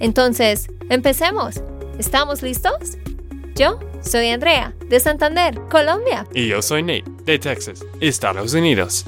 [0.00, 1.62] Entonces, empecemos.
[1.98, 2.98] ¿Estamos listos?
[3.54, 6.26] Yo soy Andrea, de Santander, Colombia.
[6.34, 9.04] Y yo soy Nate, de Texas, Estados Unidos.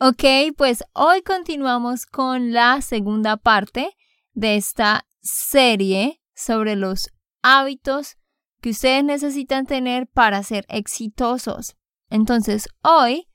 [0.00, 3.96] Ok, pues hoy continuamos con la segunda parte
[4.32, 7.10] de esta serie sobre los
[7.42, 8.16] hábitos
[8.60, 11.76] que ustedes necesitan tener para ser exitosos.
[12.10, 13.28] Entonces, hoy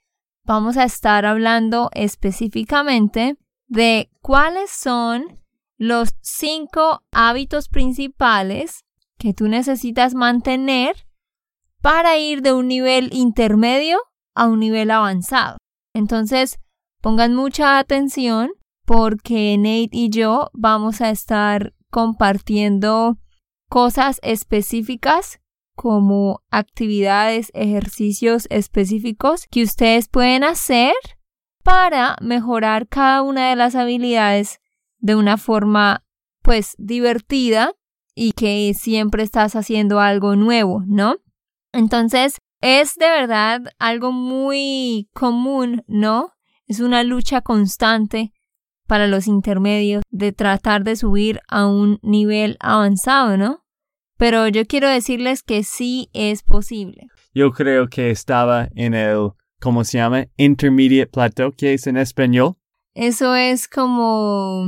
[0.44, 5.40] vamos a estar hablando específicamente de cuáles son
[5.80, 8.84] los cinco hábitos principales
[9.18, 11.08] que tú necesitas mantener
[11.82, 14.00] para ir de un nivel intermedio
[14.36, 15.58] a un nivel avanzado.
[15.96, 16.60] Entonces,
[17.02, 18.52] pongan mucha atención
[18.86, 23.18] porque Nate y yo vamos a estar compartiendo
[23.70, 25.40] cosas específicas
[25.76, 30.94] como actividades, ejercicios específicos que ustedes pueden hacer
[31.64, 34.60] para mejorar cada una de las habilidades
[35.00, 36.04] de una forma
[36.42, 37.74] pues divertida
[38.16, 41.18] y que siempre estás haciendo algo nuevo, ¿no?
[41.72, 46.34] Entonces, es de verdad algo muy común, ¿no?
[46.68, 48.34] Es una lucha constante
[48.88, 53.64] para los intermedios de tratar de subir a un nivel avanzado, ¿no?
[54.18, 57.08] Pero yo quiero decirles que sí es posible.
[57.34, 59.30] Yo creo que estaba en el,
[59.62, 60.26] ¿cómo se llama?
[60.36, 62.56] Intermediate plateau, que es en español.
[62.96, 64.68] Eso es como,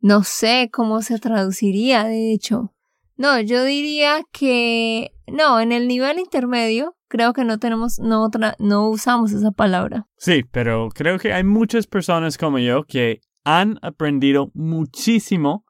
[0.00, 2.74] no sé cómo se traduciría, de hecho.
[3.16, 8.54] No, yo diría que, no, en el nivel intermedio creo que no tenemos, no, otra,
[8.58, 10.06] no usamos esa palabra.
[10.16, 15.64] Sí, pero creo que hay muchas personas como yo que han aprendido muchísimo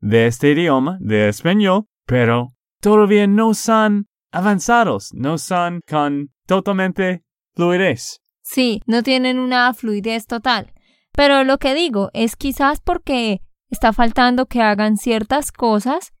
[0.00, 7.24] de este idioma, de español, pero todavía no son avanzados, no son con totalmente
[7.54, 8.20] fluidez.
[8.42, 10.72] Sí, no tienen una fluidez total.
[11.12, 16.12] Pero lo que digo es quizás porque está faltando que hagan ciertas cosas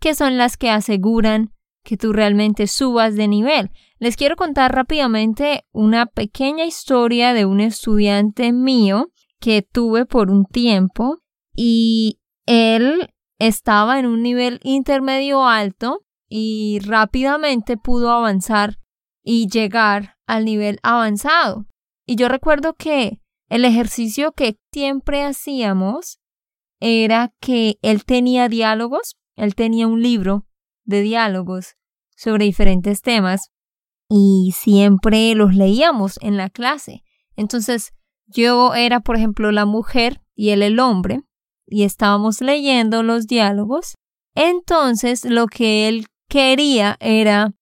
[0.00, 1.52] que son las que aseguran
[1.84, 3.70] que tú realmente subas de nivel.
[3.98, 10.44] Les quiero contar rápidamente una pequeña historia de un estudiante mío que tuve por un
[10.44, 11.18] tiempo
[11.54, 18.78] y él estaba en un nivel intermedio alto y rápidamente pudo avanzar
[19.22, 21.66] y llegar al nivel avanzado.
[22.06, 26.19] Y yo recuerdo que el ejercicio que siempre hacíamos
[26.80, 30.46] era que él tenía diálogos, él tenía un libro
[30.84, 31.76] de diálogos
[32.16, 33.50] sobre diferentes temas
[34.08, 37.04] y siempre los leíamos en la clase.
[37.36, 37.92] Entonces,
[38.26, 41.22] yo era, por ejemplo, la mujer y él el hombre,
[41.66, 43.94] y estábamos leyendo los diálogos.
[44.34, 47.54] Entonces, lo que él quería era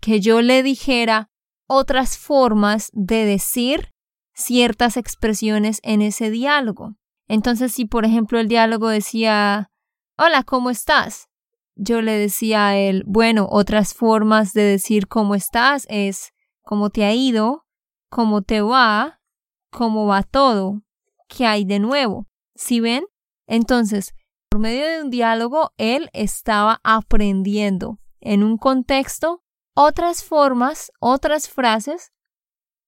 [0.00, 1.30] que yo le dijera
[1.68, 3.90] otras formas de decir
[4.34, 6.96] ciertas expresiones en ese diálogo.
[7.32, 9.70] Entonces, si por ejemplo el diálogo decía,
[10.18, 11.30] hola, ¿cómo estás?
[11.76, 17.06] Yo le decía a él, bueno, otras formas de decir cómo estás es cómo te
[17.06, 17.64] ha ido,
[18.10, 19.22] cómo te va,
[19.70, 20.82] cómo va todo,
[21.26, 22.28] qué hay de nuevo.
[22.54, 23.06] ¿Sí ven?
[23.46, 24.12] Entonces,
[24.50, 29.42] por medio de un diálogo, él estaba aprendiendo en un contexto
[29.74, 32.12] otras formas, otras frases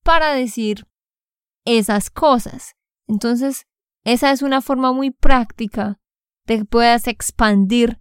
[0.03, 0.87] para decir
[1.65, 2.77] esas cosas.
[3.06, 3.66] Entonces,
[4.04, 5.98] esa es una forma muy práctica
[6.47, 7.98] de que puedas expandir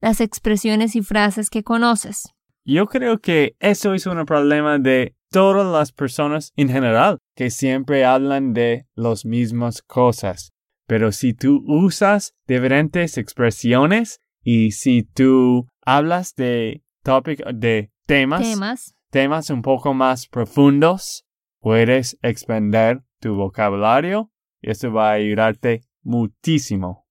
[0.00, 2.34] las expresiones y frases que conoces.
[2.64, 8.04] Yo creo que eso es un problema de todas las personas en general, que siempre
[8.04, 10.52] hablan de las mismas cosas.
[10.86, 18.96] Pero si tú usas diferentes expresiones y si tú hablas de topic, de temas, temas,
[19.10, 21.24] temas un poco más profundos,
[21.60, 24.30] puedes expandir tu vocabulario
[24.62, 27.06] eso va a ayudarte muchísimo.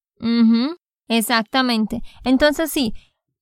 [1.07, 2.01] Exactamente.
[2.23, 2.93] Entonces sí,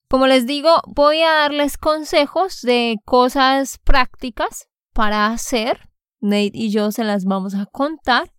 [0.07, 5.89] como les digo, voy a darles consejos de cosas prácticas para hacer.
[6.19, 8.33] Nate y yo se las vamos a contar.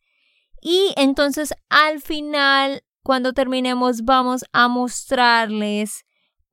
[0.60, 6.04] Y entonces al final, cuando terminemos, vamos a mostrarles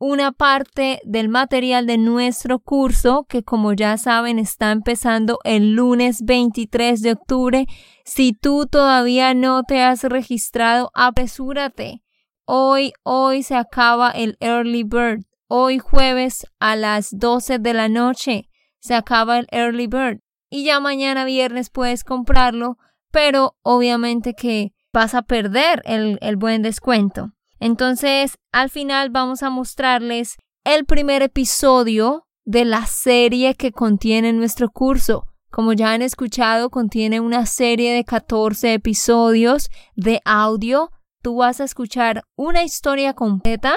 [0.02, 6.24] una parte del material de nuestro curso que como ya saben está empezando el lunes
[6.26, 7.68] 23 de octubre.
[8.04, 12.02] Si tú todavía no te has registrado, apresúrate
[12.46, 15.22] hoy, hoy se acaba el early bird.
[15.48, 18.50] Hoy jueves a las 12 de la noche
[18.80, 20.22] se acaba el early bird.
[20.50, 22.80] Y ya mañana viernes puedes comprarlo,
[23.12, 27.34] pero obviamente que vas a perder el, el buen descuento.
[27.62, 34.72] Entonces, al final vamos a mostrarles el primer episodio de la serie que contiene nuestro
[34.72, 35.28] curso.
[35.52, 40.90] Como ya han escuchado, contiene una serie de 14 episodios de audio.
[41.22, 43.76] Tú vas a escuchar una historia completa,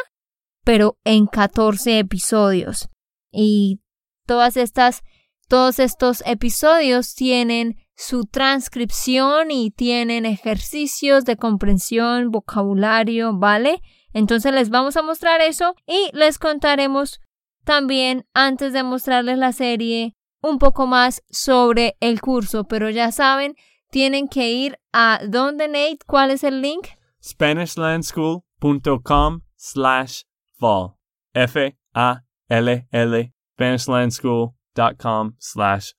[0.65, 2.89] pero en 14 episodios.
[3.31, 3.83] Y
[4.27, 5.03] todas estas,
[5.47, 13.81] todos estos episodios tienen su transcripción y tienen ejercicios de comprensión, vocabulario, ¿vale?
[14.13, 17.21] Entonces les vamos a mostrar eso y les contaremos
[17.65, 23.55] también, antes de mostrarles la serie, un poco más sobre el curso, pero ya saben,
[23.91, 26.89] tienen que ir a donde Nate, ¿cuál es el link?
[27.23, 30.25] SpanishLandSchool.com slash
[30.59, 30.99] fall.
[31.33, 35.93] F-A-L-L, SpanishLandSchool.com slash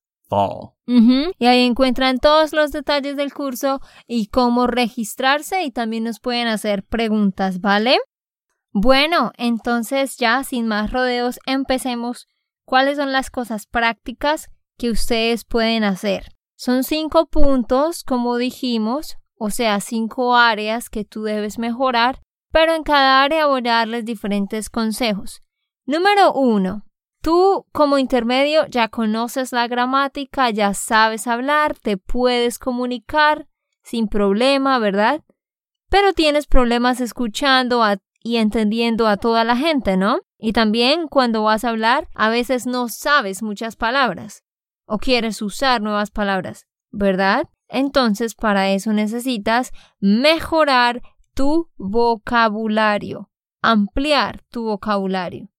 [1.37, 6.47] Y ahí encuentran todos los detalles del curso y cómo registrarse y también nos pueden
[6.47, 7.97] hacer preguntas, ¿vale?
[8.71, 12.27] Bueno, entonces ya sin más rodeos empecemos.
[12.65, 16.31] ¿Cuáles son las cosas prácticas que ustedes pueden hacer?
[16.55, 22.83] Son cinco puntos, como dijimos, o sea, cinco áreas que tú debes mejorar, pero en
[22.83, 25.41] cada área voy a darles diferentes consejos.
[25.85, 26.85] Número uno,
[27.25, 33.47] Tú como intermedio ya conoces la gramática, ya sabes hablar, te puedes comunicar
[33.81, 35.23] sin problema, ¿verdad?
[35.89, 37.83] Pero tienes problemas escuchando
[38.21, 40.19] y entendiendo a toda la gente, ¿no?
[40.37, 44.43] Y también cuando vas a hablar, a veces no sabes muchas palabras
[44.85, 47.49] o quieres usar nuevas palabras, ¿verdad?
[47.67, 51.01] Entonces para eso necesitas mejorar
[51.33, 53.31] tu vocabulario,
[53.63, 55.49] ampliar tu vocabulario.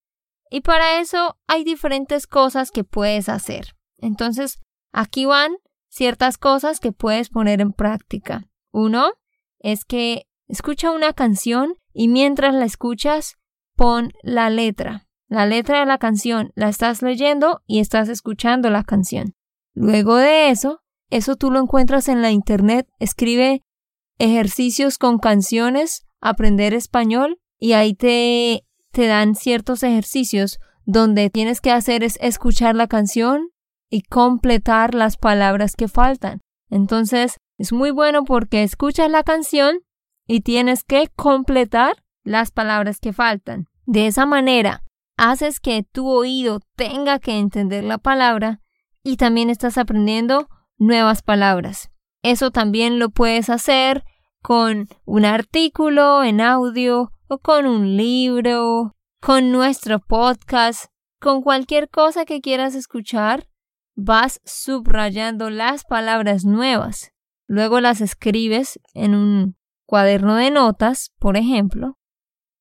[0.51, 3.77] Y para eso hay diferentes cosas que puedes hacer.
[3.99, 4.61] Entonces,
[4.93, 5.57] aquí van
[5.89, 8.49] ciertas cosas que puedes poner en práctica.
[8.73, 9.13] Uno
[9.59, 13.37] es que escucha una canción y mientras la escuchas,
[13.75, 15.07] pon la letra.
[15.29, 19.35] La letra de la canción la estás leyendo y estás escuchando la canción.
[19.75, 22.89] Luego de eso, eso tú lo encuentras en la internet.
[22.99, 23.63] Escribe
[24.19, 28.66] ejercicios con canciones, aprender español y ahí te
[28.97, 33.51] te dan ciertos ejercicios donde tienes que hacer es escuchar la canción
[33.91, 36.41] y completar las palabras que faltan.
[36.71, 39.81] Entonces, es muy bueno porque escuchas la canción
[40.27, 43.67] y tienes que completar las palabras que faltan.
[43.85, 44.83] De esa manera,
[45.19, 48.61] haces que tu oído tenga que entender la palabra
[49.03, 50.49] y también estás aprendiendo
[50.79, 51.91] nuevas palabras.
[52.23, 54.05] Eso también lo puedes hacer
[54.41, 60.87] con un artículo en audio o con un libro, con nuestro podcast,
[61.21, 63.49] con cualquier cosa que quieras escuchar,
[63.97, 67.13] vas subrayando las palabras nuevas.
[67.49, 69.57] Luego las escribes en un
[69.87, 71.99] cuaderno de notas, por ejemplo.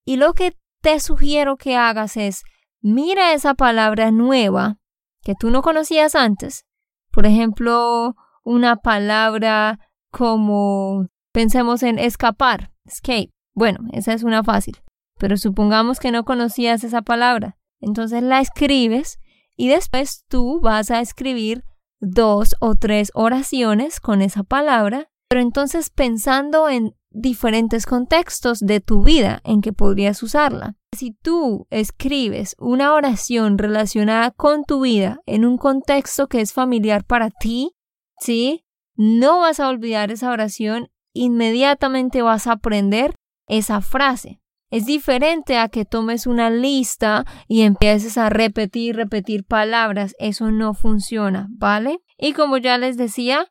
[0.05, 2.43] Y lo que te sugiero que hagas es,
[2.81, 4.77] mira esa palabra nueva
[5.21, 6.65] que tú no conocías antes.
[7.11, 9.79] Por ejemplo, una palabra
[10.11, 13.34] como, pensemos en escapar, escape.
[13.55, 14.77] Bueno, esa es una fácil.
[15.17, 17.57] Pero supongamos que no conocías esa palabra.
[17.79, 19.19] Entonces la escribes
[19.55, 21.63] y después tú vas a escribir
[21.99, 29.03] dos o tres oraciones con esa palabra, pero entonces pensando en diferentes contextos de tu
[29.03, 30.75] vida en que podrías usarla.
[30.91, 37.05] Si tú escribes una oración relacionada con tu vida en un contexto que es familiar
[37.05, 37.71] para ti,
[38.19, 38.65] ¿sí?
[38.95, 43.15] No vas a olvidar esa oración, inmediatamente vas a aprender
[43.47, 44.41] esa frase.
[44.71, 50.15] Es diferente a que tomes una lista y empieces a repetir, repetir palabras.
[50.19, 51.99] Eso no funciona, ¿vale?
[52.17, 53.47] Y como ya les decía,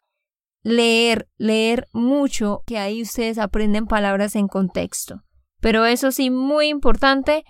[0.62, 5.22] leer, leer mucho, que ahí ustedes aprenden palabras en contexto.
[5.60, 7.44] Pero eso sí, muy importante,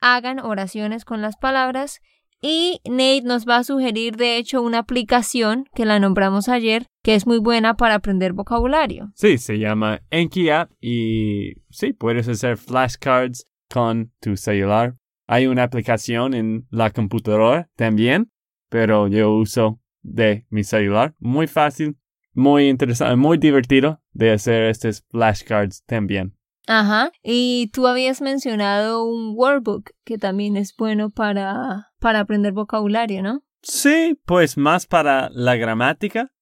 [0.00, 2.00] hagan oraciones con las palabras
[2.40, 7.14] y Nate nos va a sugerir, de hecho, una aplicación que la nombramos ayer, que
[7.14, 9.12] es muy buena para aprender vocabulario.
[9.14, 14.96] Sí, se llama Enki App y sí, puedes hacer flashcards con tu celular.
[15.26, 18.30] Hay una aplicación en la computadora también,
[18.68, 21.14] pero yo uso de mi celular.
[21.18, 21.96] Muy fácil,
[22.32, 26.35] muy interesante, muy divertido de hacer estos flashcards también.
[26.66, 27.12] Ajá.
[27.22, 33.42] Y tú habías mencionado un workbook que también es bueno para, para aprender vocabulario, ¿no?
[33.62, 36.32] Sí, pues más para la gramática,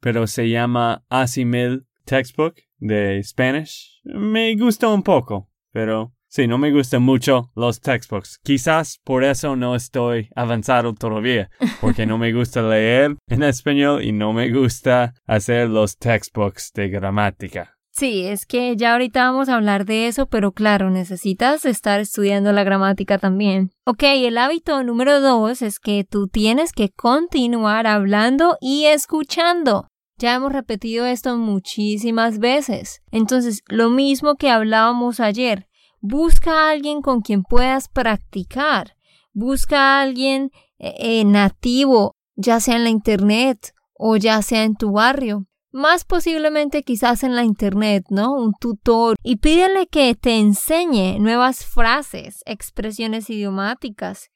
[0.00, 4.00] pero se llama Asimil Textbook de Spanish.
[4.04, 5.50] Me gusta un poco.
[5.72, 8.38] pero sí, no me gustan mucho los textbooks.
[8.42, 14.12] Quizás por eso no estoy avanzado todavía, porque no me gusta leer en español y
[14.12, 17.76] no me gusta hacer los textbooks de gramática.
[18.00, 22.50] Sí, es que ya ahorita vamos a hablar de eso, pero claro, necesitas estar estudiando
[22.50, 23.72] la gramática también.
[23.84, 29.86] Ok, el hábito número dos es que tú tienes que continuar hablando y escuchando.
[30.16, 33.02] Ya hemos repetido esto muchísimas veces.
[33.10, 35.68] Entonces, lo mismo que hablábamos ayer,
[36.00, 38.94] busca a alguien con quien puedas practicar.
[39.34, 44.74] Busca a alguien eh, eh, nativo, ya sea en la internet o ya sea en
[44.74, 48.32] tu barrio más posiblemente quizás en la internet, ¿no?
[48.32, 54.30] Un tutor y pídele que te enseñe nuevas frases, expresiones idiomáticas,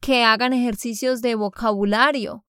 [0.00, 2.44] que hagan ejercicios de vocabulario,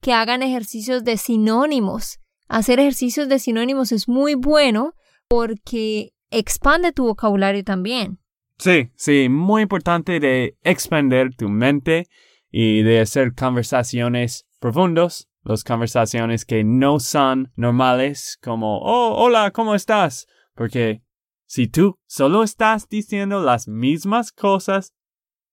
[0.00, 2.18] que hagan ejercicios de sinónimos.
[2.48, 4.94] Hacer ejercicios de sinónimos es muy bueno
[5.28, 8.18] porque expande tu vocabulario también.
[8.58, 12.06] Sí, sí, muy importante de expandir tu mente
[12.50, 19.74] y de hacer conversaciones profundos las conversaciones que no son normales, como, oh, hola, ¿cómo
[19.74, 20.26] estás?
[20.54, 21.02] Porque
[21.46, 24.94] si tú solo estás diciendo las mismas cosas,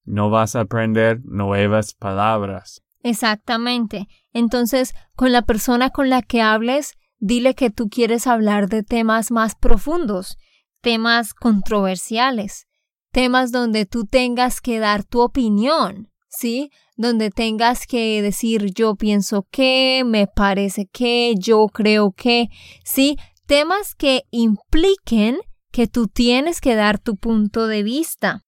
[0.04, 2.82] no vas a aprender nuevas palabras.
[3.04, 4.08] Exactamente.
[4.32, 9.32] Entonces, con la persona con la que hables, dile que tú quieres hablar de temas
[9.32, 10.38] más profundos,
[10.82, 12.68] temas controversiales,
[13.12, 16.72] temas donde tú tengas que dar tu opinión, ¿sí?
[17.02, 22.48] donde tengas que decir yo pienso que, me parece que, yo creo que,
[22.86, 23.18] ¿sí?
[23.48, 25.40] Temas que impliquen
[25.72, 28.44] que tú tienes que dar tu punto de vista.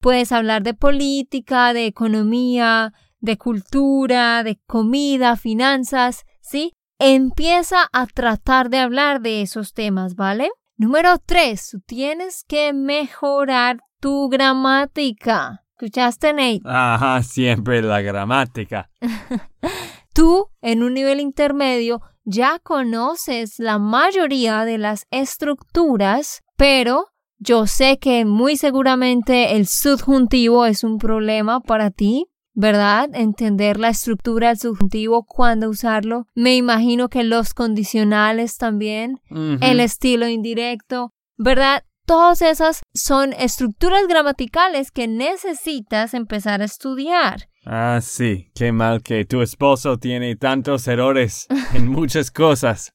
[0.00, 6.72] Puedes hablar de política, de economía, de cultura, de comida, finanzas, ¿sí?
[6.98, 10.48] Empieza a tratar de hablar de esos temas, ¿vale?
[10.76, 15.65] Número tres, tú tienes que mejorar tu gramática.
[15.78, 16.62] ¿Escuchaste, Nate?
[16.64, 18.88] Ajá, siempre la gramática.
[20.14, 27.98] Tú, en un nivel intermedio, ya conoces la mayoría de las estructuras, pero yo sé
[27.98, 33.10] que muy seguramente el subjuntivo es un problema para ti, ¿verdad?
[33.12, 36.26] Entender la estructura del subjuntivo, cuándo usarlo.
[36.34, 39.20] Me imagino que los condicionales también,
[39.60, 41.84] el estilo indirecto, ¿verdad?
[42.06, 47.48] Todas esas son estructuras gramaticales que necesitas empezar a estudiar.
[47.64, 52.92] Ah, sí, qué mal que tu esposo tiene tantos errores en muchas cosas.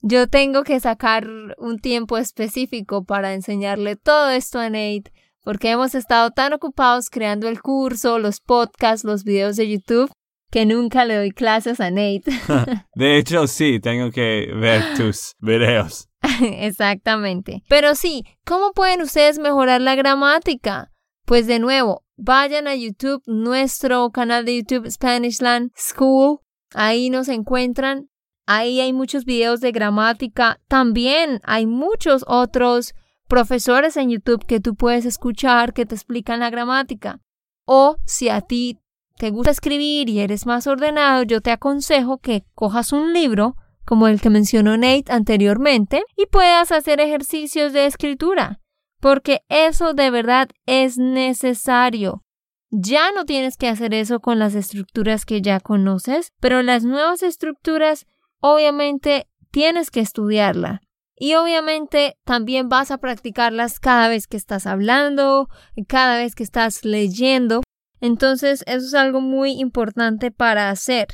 [0.00, 5.12] Yo tengo que sacar un tiempo específico para enseñarle todo esto a Nate,
[5.44, 10.10] porque hemos estado tan ocupados creando el curso, los podcasts, los videos de YouTube,
[10.50, 12.24] que nunca le doy clases a Nate.
[12.96, 16.08] de hecho, sí, tengo que ver tus videos.
[16.60, 17.62] Exactamente.
[17.68, 20.90] Pero sí, ¿cómo pueden ustedes mejorar la gramática?
[21.24, 26.40] Pues de nuevo, vayan a YouTube, nuestro canal de YouTube Spanishland School.
[26.74, 28.08] Ahí nos encuentran.
[28.46, 30.58] Ahí hay muchos videos de gramática.
[30.68, 32.94] También hay muchos otros
[33.28, 37.20] profesores en YouTube que tú puedes escuchar que te explican la gramática.
[37.66, 38.78] O si a ti
[39.18, 43.56] te gusta escribir y eres más ordenado, yo te aconsejo que cojas un libro
[43.88, 48.60] como el que mencionó Nate anteriormente, y puedas hacer ejercicios de escritura,
[49.00, 52.22] porque eso de verdad es necesario.
[52.68, 57.22] Ya no tienes que hacer eso con las estructuras que ya conoces, pero las nuevas
[57.22, 58.04] estructuras
[58.40, 60.82] obviamente tienes que estudiarla.
[61.16, 65.48] Y obviamente también vas a practicarlas cada vez que estás hablando,
[65.88, 67.62] cada vez que estás leyendo.
[68.02, 71.06] Entonces eso es algo muy importante para hacer.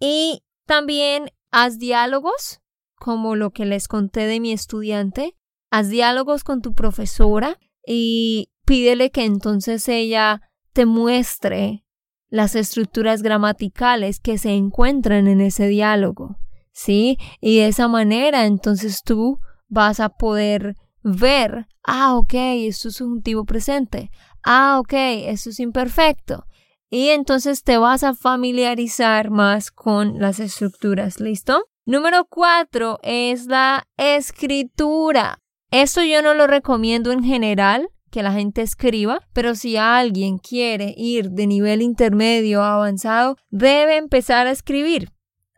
[0.00, 2.60] Y también Haz diálogos,
[2.96, 5.36] como lo que les conté de mi estudiante.
[5.70, 10.40] Haz diálogos con tu profesora y pídele que entonces ella
[10.72, 11.84] te muestre
[12.28, 16.36] las estructuras gramaticales que se encuentran en ese diálogo.
[16.72, 17.16] ¿Sí?
[17.40, 19.38] Y de esa manera entonces tú
[19.68, 24.10] vas a poder ver, ah, ok, esto es subjuntivo presente,
[24.44, 26.44] ah, ok, esto es imperfecto,
[26.90, 31.20] y entonces te vas a familiarizar más con las estructuras.
[31.20, 31.64] ¿Listo?
[31.84, 35.38] Número cuatro es la escritura.
[35.70, 40.94] Esto yo no lo recomiendo en general que la gente escriba, pero si alguien quiere
[40.96, 45.10] ir de nivel intermedio a avanzado, debe empezar a escribir.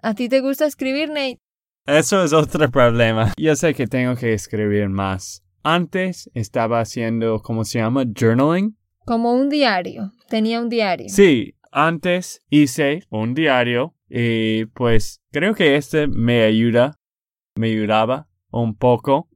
[0.03, 1.39] ¿A ti te gusta escribir, Nate?
[1.87, 3.33] Eso es otro problema.
[3.39, 5.43] Yo sé que tengo que escribir más.
[5.63, 8.05] Antes estaba haciendo, ¿cómo se llama?
[8.05, 8.77] Journaling.
[9.07, 10.13] Como un diario.
[10.29, 11.09] Tenía un diario.
[11.09, 16.99] Sí, antes hice un diario y pues creo que este me ayuda,
[17.57, 19.29] me ayudaba un poco,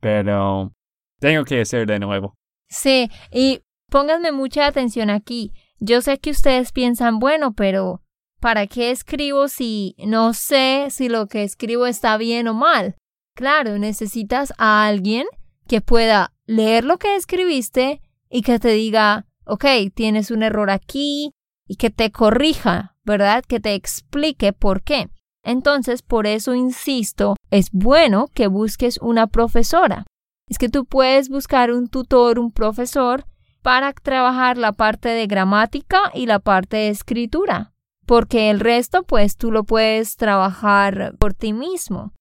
[0.00, 0.72] pero
[1.18, 2.34] tengo que hacer de nuevo.
[2.68, 5.52] Sí, y pónganme mucha atención aquí.
[5.80, 8.02] Yo sé que ustedes piensan, bueno, pero
[8.40, 12.96] ¿para qué escribo si no sé si lo que escribo está bien o mal?
[13.34, 15.26] Claro, necesitas a alguien
[15.68, 19.64] que pueda leer lo que escribiste y que te diga, ok,
[19.94, 21.32] tienes un error aquí
[21.66, 23.44] y que te corrija, ¿verdad?
[23.46, 25.08] Que te explique por qué.
[25.44, 30.04] Entonces, por eso insisto, es bueno que busques una profesora.
[30.48, 33.24] Es que tú puedes buscar un tutor, un profesor,
[33.62, 37.72] para trabajar la parte de gramática y la parte de escritura,
[38.06, 42.12] porque el resto pues tú lo puedes trabajar por ti mismo.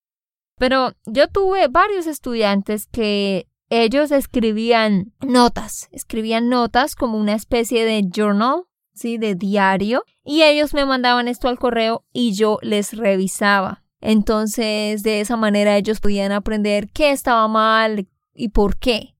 [0.57, 8.07] Pero yo tuve varios estudiantes que ellos escribían notas, escribían notas como una especie de
[8.13, 9.17] journal, ¿sí?
[9.17, 13.83] De diario, y ellos me mandaban esto al correo y yo les revisaba.
[13.99, 19.15] Entonces, de esa manera ellos podían aprender qué estaba mal y por qué.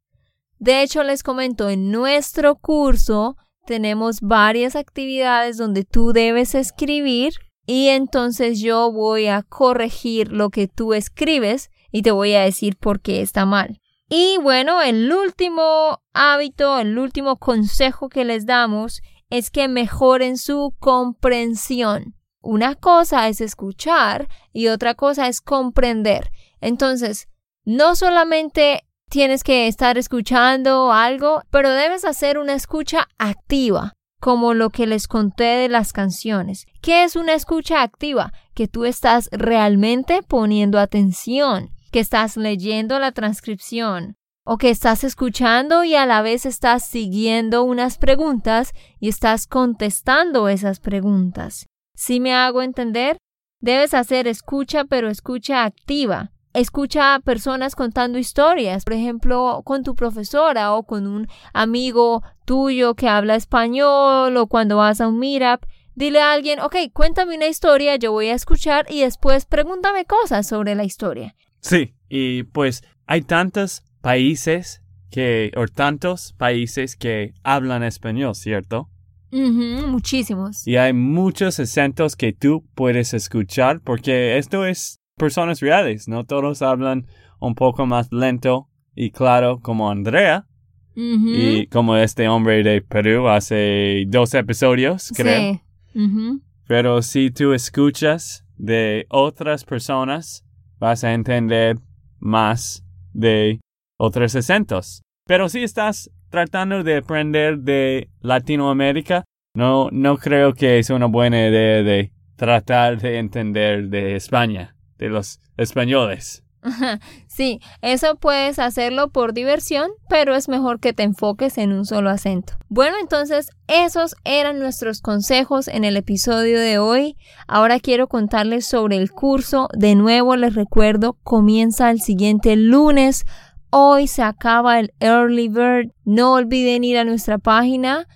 [0.60, 7.34] De hecho, les comento, en nuestro curso tenemos varias actividades donde tú debes escribir
[7.66, 12.78] y entonces yo voy a corregir lo que tú escribes y te voy a decir
[12.78, 13.82] por qué está mal.
[14.10, 20.74] Y bueno, el último hábito, el último consejo que les damos es que mejoren su
[20.80, 22.16] comprensión.
[22.42, 26.32] Una cosa es escuchar y otra cosa es comprender.
[26.62, 27.28] Entonces,
[27.66, 34.70] no solamente tienes que estar escuchando algo, pero debes hacer una escucha activa, como lo
[34.70, 36.66] que les conté de las canciones.
[36.82, 38.32] ¿Qué es una escucha activa?
[38.54, 44.18] Que tú estás realmente poniendo atención que estás leyendo la transcripción
[44.50, 50.48] o que estás escuchando y a la vez estás siguiendo unas preguntas y estás contestando
[50.48, 51.68] esas preguntas.
[51.96, 53.18] Si me hago entender,
[53.60, 56.32] debes hacer escucha, pero escucha activa.
[56.54, 62.96] Escucha a personas contando historias, por ejemplo, con tu profesora o con un amigo tuyo
[62.96, 65.66] que habla español o cuando vas a un meetup.
[65.94, 70.48] Dile a alguien, ok, cuéntame una historia, yo voy a escuchar y después pregúntame cosas
[70.48, 71.36] sobre la historia.
[71.60, 78.90] Sí, y pues hay tantos países que, o tantos países que hablan español, ¿cierto?
[79.30, 80.66] muchísimos.
[80.66, 86.24] Y hay muchos acentos que tú puedes escuchar porque esto es personas reales, ¿no?
[86.24, 87.08] Todos hablan
[87.40, 90.48] un poco más lento y claro como Andrea.
[90.96, 95.62] Y como este hombre de Perú hace dos episodios, creo.
[95.94, 96.42] Sí.
[96.68, 100.44] Pero si tú escuchas de otras personas,
[100.80, 101.78] vas a entender
[102.20, 103.60] más de
[103.98, 105.02] otros acentos.
[105.26, 111.48] Pero si estás tratando de aprender de Latinoamérica, no, no creo que es una buena
[111.48, 116.44] idea de tratar de entender de España, de los españoles.
[117.28, 122.10] Sí, eso puedes hacerlo por diversión, pero es mejor que te enfoques en un solo
[122.10, 122.54] acento.
[122.68, 127.16] Bueno, entonces esos eran nuestros consejos en el episodio de hoy.
[127.48, 129.70] Ahora quiero contarles sobre el curso.
[129.78, 133.24] De nuevo les recuerdo, comienza el siguiente lunes.
[133.70, 135.92] Hoy se acaba el Early Bird.
[136.06, 138.08] No olviden ir a nuestra página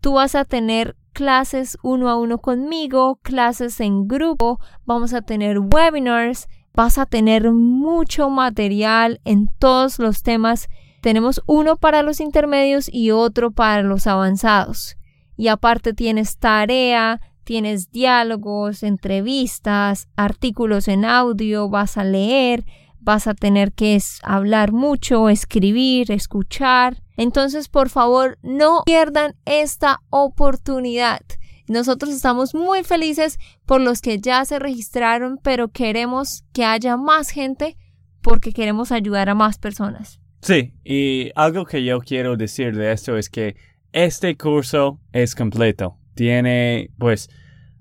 [0.00, 5.58] Tú vas a tener clases uno a uno conmigo, clases en grupo, vamos a tener
[5.58, 10.68] webinars, vas a tener mucho material en todos los temas
[11.00, 14.96] tenemos uno para los intermedios y otro para los avanzados.
[15.36, 22.64] Y aparte tienes tarea, tienes diálogos, entrevistas, artículos en audio, vas a leer,
[23.00, 27.02] vas a tener que hablar mucho, escribir, escuchar.
[27.16, 31.20] Entonces, por favor, no pierdan esta oportunidad.
[31.68, 37.30] Nosotros estamos muy felices por los que ya se registraron, pero queremos que haya más
[37.30, 37.76] gente
[38.20, 40.20] porque queremos ayudar a más personas.
[40.40, 43.56] Sí, y algo que yo quiero decir de esto es que
[43.92, 45.96] este curso es completo.
[46.14, 47.28] Tiene, pues,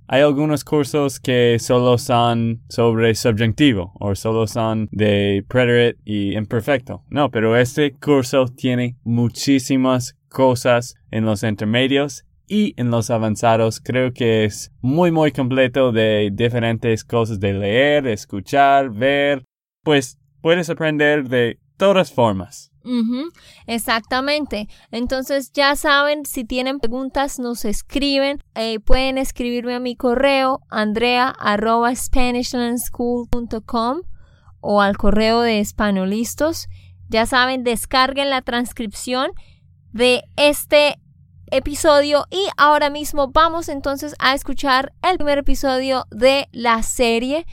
[0.07, 7.03] hay algunos cursos que solo son sobre subjuntivo o solo son de predicate y imperfecto.
[7.09, 13.81] No, pero este curso tiene muchísimas cosas en los intermedios y en los avanzados.
[13.81, 19.43] Creo que es muy, muy completo de diferentes cosas de leer, escuchar, ver.
[19.83, 22.71] Pues puedes aprender de todas formas.
[23.65, 24.69] Exactamente.
[24.91, 28.43] Entonces ya saben, si tienen preguntas, nos escriben.
[28.55, 34.01] Eh, pueden escribirme a mi correo andrea arroba spanishlandschool.com
[34.61, 36.67] o al correo de Espanolistos.
[37.09, 39.31] Ya saben, descarguen la transcripción
[39.91, 40.99] de este
[41.51, 47.45] episodio y ahora mismo vamos entonces a escuchar el primer episodio de la serie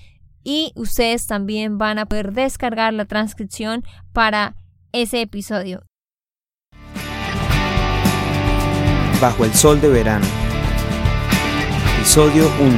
[0.44, 4.54] y ustedes también van a poder descargar la transcripción para
[4.92, 5.82] ese episodio.
[9.20, 10.26] Bajo el sol de verano.
[11.96, 12.70] Episodio 1.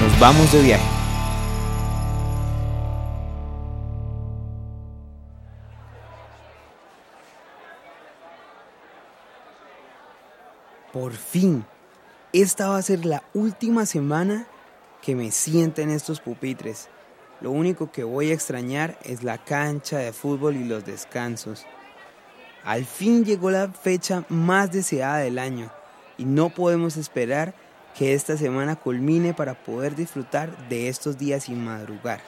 [0.00, 0.84] Nos vamos de viaje.
[10.92, 11.64] Por fin.
[12.32, 14.46] Esta va a ser la última semana
[15.04, 16.88] que me siente en estos pupitres.
[17.42, 21.66] Lo único que voy a extrañar es la cancha de fútbol y los descansos.
[22.64, 25.70] Al fin llegó la fecha más deseada del año
[26.16, 27.54] y no podemos esperar
[27.94, 32.22] que esta semana culmine para poder disfrutar de estos días sin madrugar.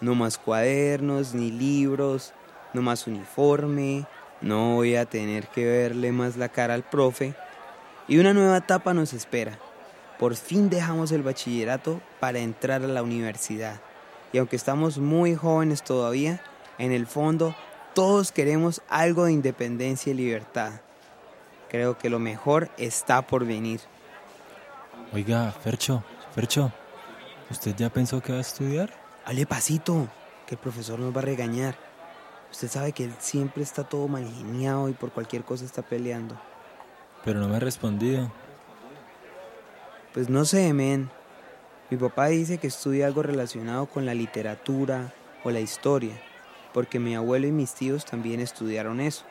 [0.00, 2.32] No más cuadernos ni libros,
[2.72, 4.06] no más uniforme,
[4.40, 7.34] no voy a tener que verle más la cara al profe
[8.06, 9.58] y una nueva etapa nos espera.
[10.18, 13.80] Por fin dejamos el bachillerato para entrar a la universidad.
[14.32, 16.40] Y aunque estamos muy jóvenes todavía,
[16.78, 17.54] en el fondo
[17.94, 20.72] todos queremos algo de independencia y libertad.
[21.70, 23.80] Creo que lo mejor está por venir.
[25.12, 26.02] Oiga, Fercho,
[26.34, 26.72] Fercho,
[27.50, 28.92] ¿usted ya pensó que va a estudiar?
[29.24, 30.08] Hable pasito,
[30.46, 31.76] que el profesor nos va a regañar.
[32.50, 36.40] Usted sabe que él siempre está todo mal y por cualquier cosa está peleando.
[37.24, 38.30] Pero no me ha respondido.
[40.16, 41.10] Pues no sé, men.
[41.90, 45.12] Mi papá dice que estudia algo relacionado con la literatura
[45.44, 46.18] o la historia,
[46.72, 49.26] porque mi abuelo y mis tíos también estudiaron eso.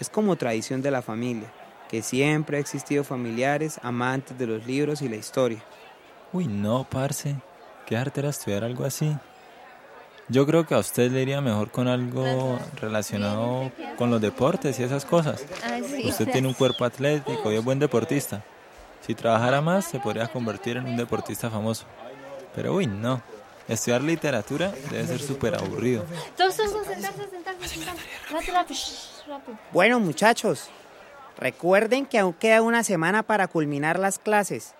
[0.00, 1.52] Es como tradición de la familia,
[1.88, 5.62] que siempre ha existido familiares amantes de los libros y la historia.
[6.32, 7.36] Uy, no, parce.
[7.86, 9.16] Qué arte era estudiar algo así.
[10.28, 14.82] Yo creo que a usted le iría mejor con algo relacionado con los deportes y
[14.82, 15.46] esas cosas.
[16.04, 18.42] Usted tiene un cuerpo atlético y es buen deportista.
[19.00, 21.86] Si trabajara más, se podría convertir en un deportista famoso.
[22.54, 23.22] Pero uy, no.
[23.68, 26.04] Estudiar literatura debe ser súper aburrido.
[29.72, 30.70] Bueno, muchachos,
[31.36, 34.74] recuerden que aún queda una semana para culminar las clases.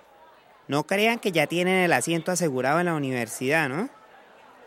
[0.69, 3.89] No crean que ya tienen el asiento asegurado en la universidad, ¿no?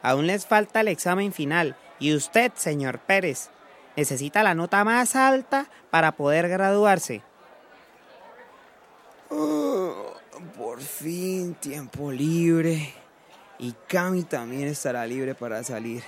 [0.02, 3.50] Aún les falta el examen final y usted, señor Pérez,
[3.96, 7.22] necesita la nota más alta para poder graduarse.
[9.30, 10.14] Oh,
[10.58, 12.94] por fin, tiempo libre.
[13.60, 16.04] Y Cami también estará libre para salir.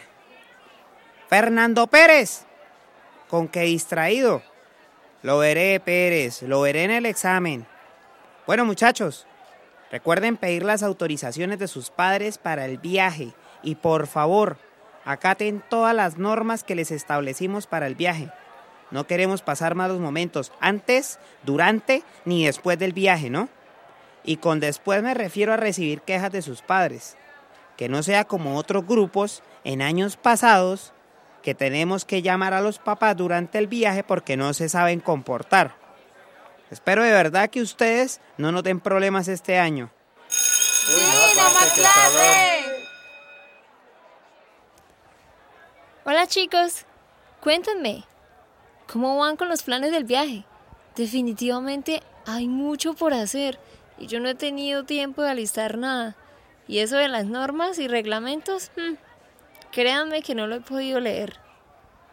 [1.30, 2.46] Fernando Pérez,
[3.30, 4.42] ¿con qué distraído?
[5.22, 7.68] Lo veré, Pérez, lo veré en el examen.
[8.48, 9.28] Bueno, muchachos,
[9.92, 14.58] recuerden pedir las autorizaciones de sus padres para el viaje y por favor,
[15.06, 18.32] acaten todas las normas que les establecimos para el viaje.
[18.92, 23.50] No queremos pasar malos momentos antes, durante ni después del viaje, ¿no?
[24.24, 27.18] Y con después me refiero a recibir quejas de sus padres.
[27.78, 30.94] Que no sea como otros grupos en años pasados
[31.42, 35.76] que tenemos que llamar a los papás durante el viaje porque no se saben comportar.
[36.70, 39.92] Espero de verdad que ustedes no noten problemas este año.
[46.04, 46.86] Hola chicos,
[47.42, 48.06] cuéntenme,
[48.92, 50.44] ¿cómo van con los planes del viaje?
[50.96, 53.58] Definitivamente hay mucho por hacer
[53.98, 56.18] y yo no he tenido tiempo de alistar nada.
[56.68, 58.96] Y eso de las normas y reglamentos, hmm,
[59.72, 61.38] créanme que no lo he podido leer.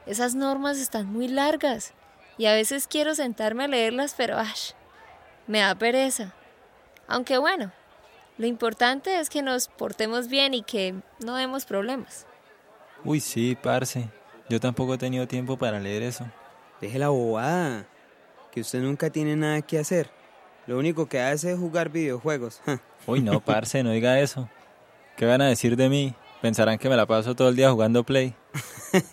[0.06, 1.94] Esas normas están muy largas
[2.38, 4.72] y a veces quiero sentarme a leerlas, pero ash,
[5.46, 6.32] me da pereza.
[7.08, 7.72] Aunque bueno,
[8.36, 12.26] lo importante es que nos portemos bien y que no demos problemas.
[13.04, 14.08] Uy, sí, parce.
[14.48, 16.24] Yo tampoco he tenido tiempo para leer eso.
[16.80, 17.86] Deje la bobada.
[18.52, 20.10] Que usted nunca tiene nada que hacer.
[20.66, 22.60] Lo único que hace es jugar videojuegos.
[23.06, 24.48] Uy, no, parce, no diga eso.
[25.16, 26.14] ¿Qué van a decir de mí?
[26.40, 28.34] Pensarán que me la paso todo el día jugando Play.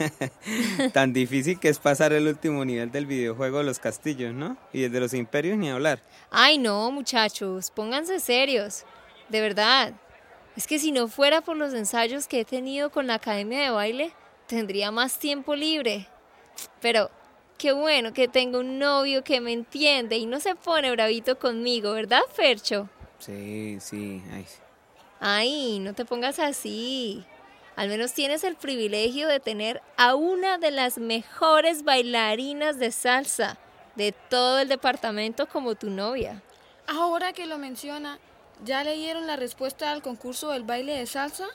[0.94, 4.58] Tan difícil que es pasar el último nivel del videojuego de los castillos, ¿no?
[4.72, 6.02] Y el de los imperios ni hablar.
[6.30, 8.84] Ay, no, muchachos, pónganse serios.
[9.30, 9.94] De verdad.
[10.56, 13.72] Es que si no fuera por los ensayos que he tenido con la academia de
[13.72, 14.12] baile,
[14.46, 16.08] tendría más tiempo libre.
[16.80, 17.10] Pero
[17.58, 21.94] qué bueno que tengo un novio que me entiende y no se pone bravito conmigo,
[21.94, 22.90] ¿verdad, Fercho?
[23.20, 24.22] Sí, sí.
[24.32, 24.46] Ay.
[25.20, 27.26] Ay, no te pongas así.
[27.76, 33.58] Al menos tienes el privilegio de tener a una de las mejores bailarinas de salsa
[33.96, 36.42] de todo el departamento como tu novia.
[36.88, 38.20] Ahora que lo menciona,
[38.64, 41.48] ¿ya leyeron la respuesta al concurso del baile de salsa?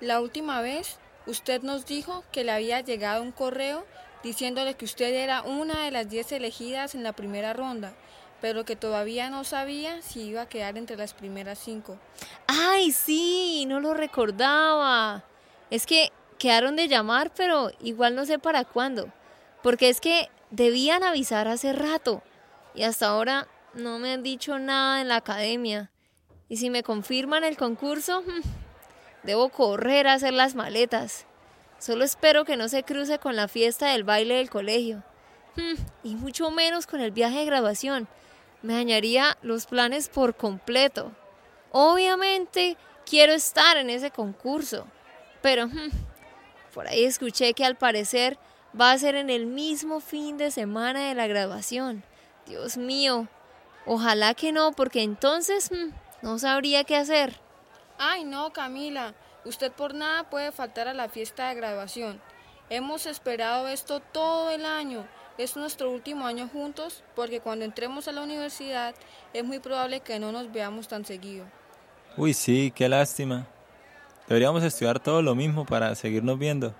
[0.00, 3.84] La última vez usted nos dijo que le había llegado un correo
[4.22, 7.92] diciéndole que usted era una de las 10 elegidas en la primera ronda,
[8.40, 11.98] pero que todavía no sabía si iba a quedar entre las primeras cinco.
[12.46, 13.64] ¡Ay, sí!
[13.66, 15.24] No lo recordaba.
[15.70, 19.12] Es que quedaron de llamar, pero igual no sé para cuándo.
[19.62, 22.22] Porque es que debían avisar hace rato.
[22.74, 25.90] Y hasta ahora no me han dicho nada en la academia.
[26.48, 28.22] Y si me confirman el concurso,
[29.24, 31.26] debo correr a hacer las maletas.
[31.78, 35.04] Solo espero que no se cruce con la fiesta del baile del colegio.
[35.56, 38.08] Hmm, y mucho menos con el viaje de grabación.
[38.62, 41.12] Me dañaría los planes por completo.
[41.70, 44.86] Obviamente quiero estar en ese concurso.
[45.40, 45.90] Pero hmm,
[46.74, 48.38] por ahí escuché que al parecer
[48.78, 52.02] va a ser en el mismo fin de semana de la graduación.
[52.46, 53.28] Dios mío.
[53.86, 57.40] Ojalá que no, porque entonces hmm, no sabría qué hacer.
[57.98, 59.14] Ay, no, Camila.
[59.48, 62.20] Usted por nada puede faltar a la fiesta de graduación.
[62.68, 65.08] Hemos esperado esto todo el año.
[65.38, 68.94] Es nuestro último año juntos porque cuando entremos a la universidad
[69.32, 71.46] es muy probable que no nos veamos tan seguido.
[72.18, 73.46] Uy, sí, qué lástima.
[74.26, 76.74] Deberíamos estudiar todo lo mismo para seguirnos viendo.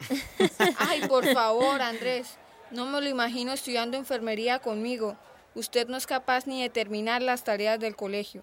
[0.76, 2.36] Ay, por favor, Andrés.
[2.70, 5.16] No me lo imagino estudiando enfermería conmigo.
[5.54, 8.42] Usted no es capaz ni de terminar las tareas del colegio.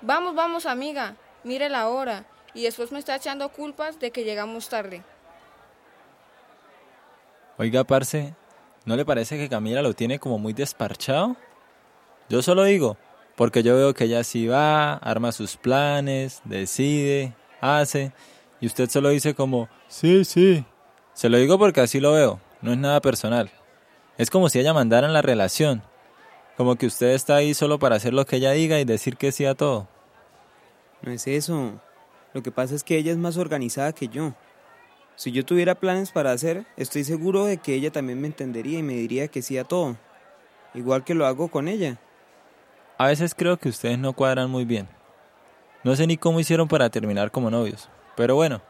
[0.00, 4.68] Vamos, vamos, amiga mire la hora, y después me está echando culpas de que llegamos
[4.68, 5.02] tarde.
[7.58, 8.34] Oiga, parce,
[8.84, 11.36] ¿no le parece que Camila lo tiene como muy desparchado?
[12.28, 12.96] Yo solo digo,
[13.36, 18.12] porque yo veo que ella sí va, arma sus planes, decide, hace,
[18.60, 20.64] y usted solo dice como, sí, sí.
[21.14, 23.50] Se lo digo porque así lo veo, no es nada personal.
[24.18, 25.82] Es como si ella mandara en la relación,
[26.56, 29.32] como que usted está ahí solo para hacer lo que ella diga y decir que
[29.32, 29.88] sí a todo.
[31.02, 31.80] No es eso.
[32.32, 34.34] Lo que pasa es que ella es más organizada que yo.
[35.16, 38.82] Si yo tuviera planes para hacer, estoy seguro de que ella también me entendería y
[38.82, 39.96] me diría que sí a todo.
[40.74, 41.98] Igual que lo hago con ella.
[42.96, 44.88] A veces creo que ustedes no cuadran muy bien.
[45.84, 47.88] No sé ni cómo hicieron para terminar como novios.
[48.16, 48.62] Pero bueno,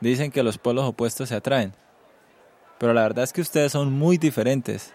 [0.00, 1.72] dicen que los polos opuestos se atraen.
[2.78, 4.92] Pero la verdad es que ustedes son muy diferentes.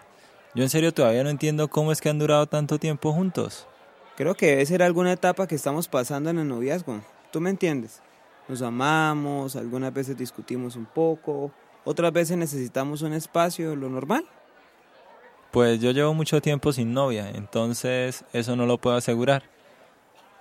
[0.54, 3.66] Yo en serio todavía no entiendo cómo es que han durado tanto tiempo juntos.
[4.16, 7.00] Creo que debe ser alguna etapa que estamos pasando en el noviazgo.
[7.32, 8.00] ¿Tú me entiendes?
[8.46, 11.50] Nos amamos, algunas veces discutimos un poco,
[11.84, 14.24] otras veces necesitamos un espacio, lo normal.
[15.50, 19.44] Pues yo llevo mucho tiempo sin novia, entonces eso no lo puedo asegurar.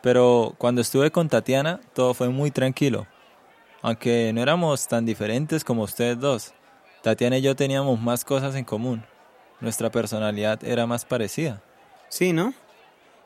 [0.02, 3.08] Pero cuando estuve con Tatiana, todo fue muy tranquilo.
[3.82, 6.54] Aunque no éramos tan diferentes como ustedes dos,
[7.02, 9.06] Tatiana y yo teníamos más cosas en común.
[9.62, 11.62] Nuestra personalidad era más parecida.
[12.10, 12.54] Sí, ¿no?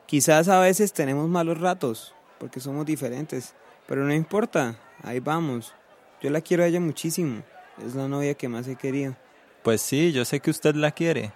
[0.08, 3.54] Quizás a veces tenemos malos ratos, porque somos diferentes,
[3.88, 5.74] pero no importa, ahí vamos.
[6.22, 7.44] Yo la quiero a ella muchísimo,
[7.86, 9.18] es la novia que más he querido.
[9.64, 11.34] Pues sí, yo sé que usted la quiere.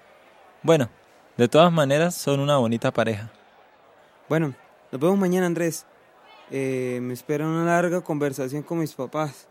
[0.63, 0.89] Bueno,
[1.35, 3.29] de todas maneras son una bonita pareja.
[4.29, 4.55] Bueno,
[4.89, 5.85] nos vemos mañana Andrés.
[6.49, 9.49] Eh, me espera una larga conversación con mis papás.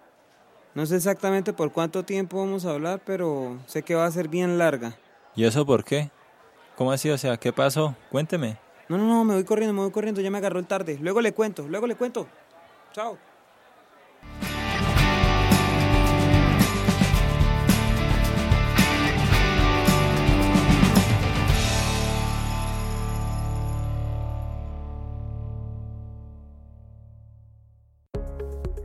[0.74, 4.28] No sé exactamente por cuánto tiempo vamos a hablar, pero sé que va a ser
[4.28, 4.96] bien larga.
[5.36, 6.10] ¿Y eso por qué?
[6.74, 7.10] ¿Cómo así?
[7.10, 7.94] O sea, ¿qué pasó?
[8.10, 8.69] Cuénteme.
[8.90, 10.98] No, no, no, me voy corriendo, me voy corriendo, ya me agarró el tarde.
[11.00, 12.26] Luego le cuento, luego le cuento.
[12.92, 13.16] Chao.